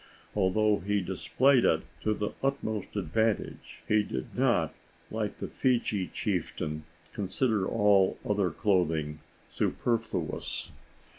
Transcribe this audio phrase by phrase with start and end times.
[0.35, 4.73] Although he displayed it to the utmost advantage, he did not,
[5.11, 9.19] like the Fiji chieftain, consider all other clothing
[9.51, 10.71] superfluous.